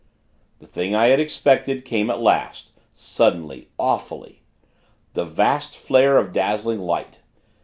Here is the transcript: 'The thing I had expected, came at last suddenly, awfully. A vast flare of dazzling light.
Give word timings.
'The 0.57 0.65
thing 0.65 0.95
I 0.95 1.09
had 1.09 1.19
expected, 1.19 1.85
came 1.85 2.09
at 2.09 2.19
last 2.19 2.71
suddenly, 2.91 3.69
awfully. 3.77 4.41
A 5.15 5.23
vast 5.25 5.77
flare 5.77 6.17
of 6.17 6.33
dazzling 6.33 6.79
light. 6.79 7.19